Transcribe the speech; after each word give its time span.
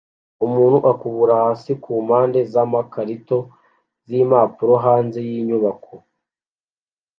umuntu 0.45 0.77
akubura 0.91 1.33
hasi 1.43 1.71
kumpande 1.83 2.39
zamakarito 2.53 3.39
nimpapuro 4.09 4.73
hanze 4.85 5.19
yinyubako 5.27 5.93